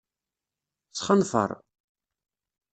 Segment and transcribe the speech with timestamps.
[0.97, 1.49] Sxenfeṛ.